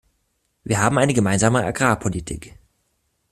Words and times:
Wir 0.63 0.81
haben 0.81 0.97
eine 0.97 1.13
Gemeinsame 1.13 1.63
Agrarpolitik. 1.63 2.57